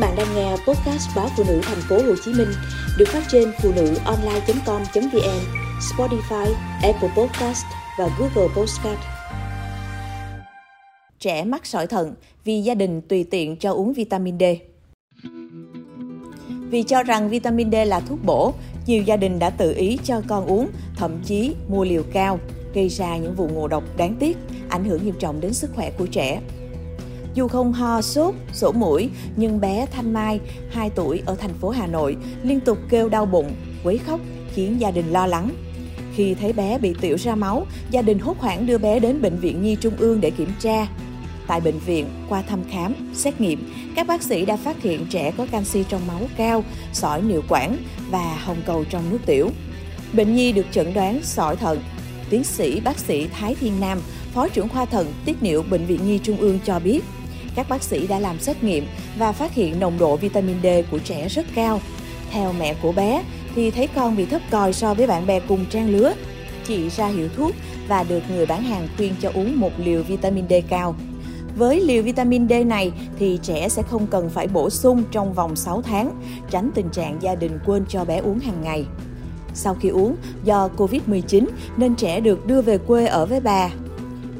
[0.00, 2.48] bạn đang nghe podcast báo phụ nữ thành phố Hồ Chí Minh
[2.98, 5.40] được phát trên phụ nữ online.com.vn,
[5.80, 7.64] Spotify, Apple Podcast
[7.98, 8.98] và Google Podcast.
[11.18, 14.42] Trẻ mắc sỏi thận vì gia đình tùy tiện cho uống vitamin D.
[16.70, 18.52] Vì cho rằng vitamin D là thuốc bổ,
[18.86, 22.38] nhiều gia đình đã tự ý cho con uống, thậm chí mua liều cao,
[22.74, 24.36] gây ra những vụ ngộ độc đáng tiếc,
[24.68, 26.40] ảnh hưởng nghiêm trọng đến sức khỏe của trẻ.
[27.34, 30.40] Dù không ho, sốt, sổ mũi, nhưng bé Thanh Mai,
[30.70, 33.52] 2 tuổi ở thành phố Hà Nội, liên tục kêu đau bụng,
[33.84, 34.20] quấy khóc,
[34.54, 35.50] khiến gia đình lo lắng.
[36.14, 39.36] Khi thấy bé bị tiểu ra máu, gia đình hốt hoảng đưa bé đến Bệnh
[39.36, 40.86] viện Nhi Trung ương để kiểm tra.
[41.46, 45.32] Tại bệnh viện, qua thăm khám, xét nghiệm, các bác sĩ đã phát hiện trẻ
[45.36, 47.76] có canxi trong máu cao, sỏi niệu quản
[48.10, 49.50] và hồng cầu trong nước tiểu.
[50.12, 51.78] Bệnh nhi được chẩn đoán sỏi thận.
[52.30, 53.98] Tiến sĩ bác sĩ Thái Thiên Nam,
[54.34, 57.00] Phó trưởng khoa thận tiết niệu Bệnh viện Nhi Trung ương cho biết,
[57.60, 58.86] các bác sĩ đã làm xét nghiệm
[59.18, 61.80] và phát hiện nồng độ vitamin D của trẻ rất cao.
[62.30, 63.22] Theo mẹ của bé
[63.54, 66.14] thì thấy con bị thấp còi so với bạn bè cùng trang lứa.
[66.66, 67.52] Chị ra hiệu thuốc
[67.88, 70.94] và được người bán hàng khuyên cho uống một liều vitamin D cao.
[71.56, 75.56] Với liều vitamin D này thì trẻ sẽ không cần phải bổ sung trong vòng
[75.56, 78.84] 6 tháng, tránh tình trạng gia đình quên cho bé uống hàng ngày.
[79.54, 83.70] Sau khi uống, do Covid-19 nên trẻ được đưa về quê ở với bà.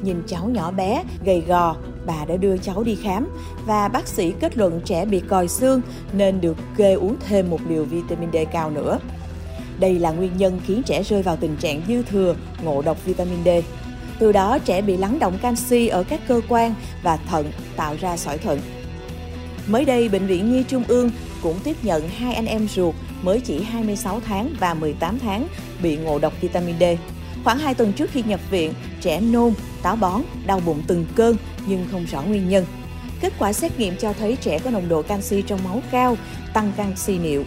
[0.03, 1.77] Nhìn cháu nhỏ bé, gầy gò,
[2.11, 3.29] bà đã đưa cháu đi khám
[3.67, 5.81] và bác sĩ kết luận trẻ bị còi xương
[6.13, 8.99] nên được kê uống thêm một liều vitamin D cao nữa.
[9.81, 13.45] Đây là nguyên nhân khiến trẻ rơi vào tình trạng dư thừa, ngộ độc vitamin
[13.45, 13.49] D.
[14.19, 18.17] Từ đó trẻ bị lắng động canxi ở các cơ quan và thận tạo ra
[18.17, 18.61] sỏi thận.
[19.67, 21.11] Mới đây, Bệnh viện Nhi Trung ương
[21.43, 25.47] cũng tiếp nhận hai anh em ruột mới chỉ 26 tháng và 18 tháng
[25.83, 26.83] bị ngộ độc vitamin D.
[27.45, 29.53] Khoảng 2 tuần trước khi nhập viện, trẻ nôn,
[29.83, 31.37] táo bón, đau bụng từng cơn
[31.67, 32.65] nhưng không rõ nguyên nhân.
[33.21, 36.17] Kết quả xét nghiệm cho thấy trẻ có nồng độ canxi trong máu cao,
[36.55, 37.45] tăng canxi niệu.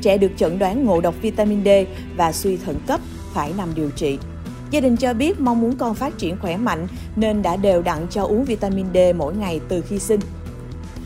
[0.00, 1.68] Trẻ được chẩn đoán ngộ độc vitamin D
[2.16, 3.00] và suy thận cấp,
[3.34, 4.18] phải nằm điều trị.
[4.70, 6.86] Gia đình cho biết mong muốn con phát triển khỏe mạnh
[7.16, 10.20] nên đã đều đặn cho uống vitamin D mỗi ngày từ khi sinh.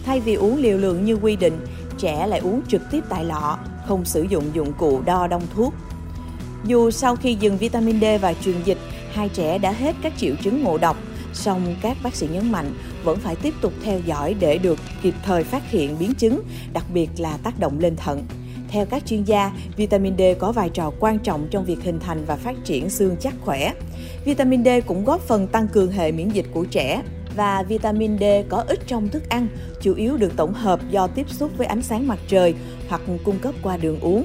[0.06, 1.66] Thay vì uống liều lượng như quy định,
[1.98, 5.74] trẻ lại uống trực tiếp tại lọ, không sử dụng dụng cụ đo đông thuốc.
[6.64, 8.78] Dù sau khi dừng vitamin D và truyền dịch,
[9.12, 10.96] hai trẻ đã hết các triệu chứng ngộ độc,
[11.32, 12.74] song các bác sĩ nhấn mạnh
[13.04, 16.40] vẫn phải tiếp tục theo dõi để được kịp thời phát hiện biến chứng,
[16.72, 18.24] đặc biệt là tác động lên thận.
[18.68, 22.24] Theo các chuyên gia, vitamin D có vai trò quan trọng trong việc hình thành
[22.26, 23.72] và phát triển xương chắc khỏe.
[24.24, 27.02] Vitamin D cũng góp phần tăng cường hệ miễn dịch của trẻ
[27.36, 29.46] và vitamin D có ít trong thức ăn,
[29.82, 32.54] chủ yếu được tổng hợp do tiếp xúc với ánh sáng mặt trời
[32.88, 34.24] hoặc cung cấp qua đường uống.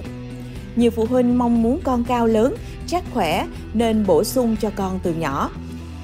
[0.76, 2.56] Nhiều phụ huynh mong muốn con cao lớn,
[2.88, 5.52] chắc khỏe nên bổ sung cho con từ nhỏ.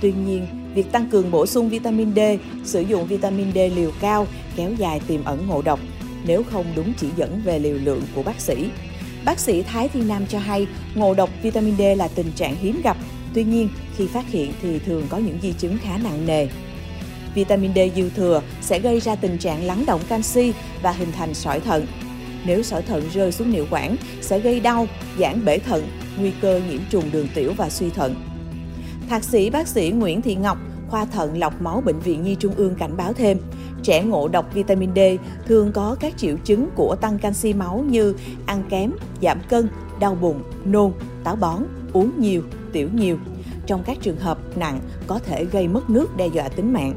[0.01, 2.19] Tuy nhiên, việc tăng cường bổ sung vitamin D,
[2.63, 5.79] sử dụng vitamin D liều cao kéo dài tiềm ẩn ngộ độc
[6.25, 8.69] nếu không đúng chỉ dẫn về liều lượng của bác sĩ.
[9.25, 12.81] Bác sĩ Thái Thiên Nam cho hay ngộ độc vitamin D là tình trạng hiếm
[12.83, 12.97] gặp,
[13.33, 16.47] tuy nhiên khi phát hiện thì thường có những di chứng khá nặng nề.
[17.35, 21.33] Vitamin D dư thừa sẽ gây ra tình trạng lắng động canxi và hình thành
[21.33, 21.85] sỏi thận.
[22.45, 24.87] Nếu sỏi thận rơi xuống niệu quản sẽ gây đau,
[25.19, 25.83] giãn bể thận,
[26.17, 28.15] nguy cơ nhiễm trùng đường tiểu và suy thận.
[29.09, 32.53] Thạc sĩ bác sĩ Nguyễn Thị Ngọc, khoa thận lọc máu Bệnh viện Nhi Trung
[32.55, 33.37] ương cảnh báo thêm,
[33.83, 34.99] trẻ ngộ độc vitamin D
[35.47, 38.15] thường có các triệu chứng của tăng canxi máu như
[38.45, 39.67] ăn kém, giảm cân,
[39.99, 40.91] đau bụng, nôn,
[41.23, 43.17] táo bón, uống nhiều, tiểu nhiều.
[43.65, 46.93] Trong các trường hợp nặng có thể gây mất nước đe dọa tính mạng.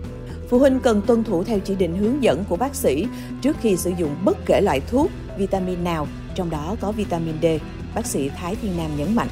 [0.49, 3.07] Phụ huynh cần tuân thủ theo chỉ định hướng dẫn của bác sĩ
[3.43, 7.47] trước khi sử dụng bất kể loại thuốc, vitamin nào, trong đó có vitamin D,
[7.95, 9.29] bác sĩ Thái Thiên Nam nhấn mạnh.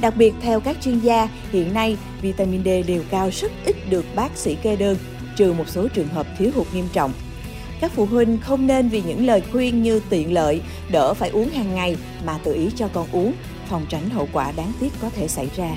[0.00, 4.04] Đặc biệt theo các chuyên gia, hiện nay vitamin D đều cao rất ít được
[4.14, 4.96] bác sĩ kê đơn,
[5.36, 7.12] trừ một số trường hợp thiếu hụt nghiêm trọng.
[7.80, 11.50] Các phụ huynh không nên vì những lời khuyên như tiện lợi, đỡ phải uống
[11.50, 13.32] hàng ngày mà tự ý cho con uống,
[13.68, 15.76] phòng tránh hậu quả đáng tiếc có thể xảy ra.